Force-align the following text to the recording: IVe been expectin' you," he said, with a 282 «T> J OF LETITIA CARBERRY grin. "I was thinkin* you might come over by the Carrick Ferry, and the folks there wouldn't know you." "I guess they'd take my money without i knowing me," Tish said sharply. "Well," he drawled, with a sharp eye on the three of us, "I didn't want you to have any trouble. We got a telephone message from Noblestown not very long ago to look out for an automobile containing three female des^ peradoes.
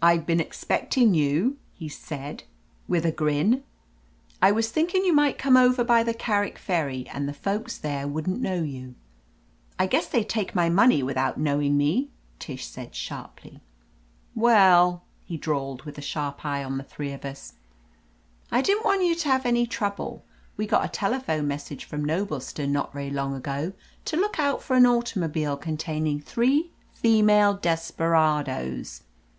IVe 0.00 0.24
been 0.24 0.40
expectin' 0.40 1.12
you," 1.12 1.58
he 1.74 1.86
said, 1.86 2.44
with 2.88 3.04
a 3.04 3.12
282 3.12 3.56
«T> 3.56 3.60
J 3.60 3.60
OF 3.60 3.66
LETITIA 3.76 3.92
CARBERRY 3.92 4.48
grin. 4.48 4.48
"I 4.48 4.52
was 4.52 4.70
thinkin* 4.70 5.04
you 5.04 5.12
might 5.12 5.36
come 5.36 5.56
over 5.58 5.84
by 5.84 6.02
the 6.02 6.14
Carrick 6.14 6.56
Ferry, 6.56 7.06
and 7.10 7.28
the 7.28 7.34
folks 7.34 7.76
there 7.76 8.08
wouldn't 8.08 8.40
know 8.40 8.62
you." 8.62 8.94
"I 9.78 9.86
guess 9.86 10.06
they'd 10.08 10.26
take 10.30 10.54
my 10.54 10.70
money 10.70 11.02
without 11.02 11.36
i 11.36 11.42
knowing 11.42 11.76
me," 11.76 12.08
Tish 12.38 12.64
said 12.64 12.94
sharply. 12.94 13.60
"Well," 14.34 15.02
he 15.26 15.36
drawled, 15.36 15.82
with 15.82 15.98
a 15.98 16.00
sharp 16.00 16.42
eye 16.46 16.64
on 16.64 16.78
the 16.78 16.82
three 16.84 17.12
of 17.12 17.26
us, 17.26 17.52
"I 18.50 18.62
didn't 18.62 18.86
want 18.86 19.04
you 19.04 19.14
to 19.14 19.28
have 19.28 19.44
any 19.44 19.66
trouble. 19.66 20.24
We 20.56 20.66
got 20.66 20.86
a 20.86 20.88
telephone 20.88 21.46
message 21.48 21.84
from 21.84 22.02
Noblestown 22.02 22.70
not 22.72 22.94
very 22.94 23.10
long 23.10 23.34
ago 23.34 23.74
to 24.06 24.16
look 24.16 24.38
out 24.40 24.62
for 24.62 24.74
an 24.74 24.86
automobile 24.86 25.58
containing 25.58 26.18
three 26.18 26.70
female 26.94 27.58
des^ 27.58 27.94
peradoes. 27.94 29.02